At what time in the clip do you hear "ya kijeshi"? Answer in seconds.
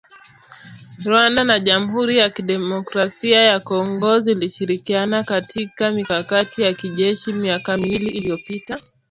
6.61-7.33